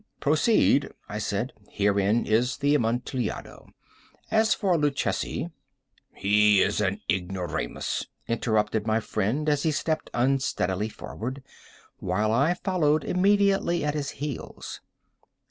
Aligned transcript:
"Proceed," 0.19 0.89
I 1.07 1.19
said; 1.19 1.53
"herein 1.69 2.25
is 2.25 2.57
the 2.57 2.73
Amontillado. 2.73 3.67
As 4.31 4.55
for 4.55 4.75
Luchesi—" 4.75 5.51
"He 6.15 6.59
is 6.63 6.81
an 6.81 7.01
ignoramus," 7.07 8.07
interrupted 8.27 8.87
my 8.87 8.99
friend, 8.99 9.47
as 9.47 9.61
he 9.61 9.69
stepped 9.69 10.09
unsteadily 10.15 10.89
forward, 10.89 11.43
while 11.99 12.31
I 12.33 12.55
followed 12.55 13.03
immediately 13.03 13.85
at 13.85 13.93
his 13.93 14.09
heels. 14.17 14.81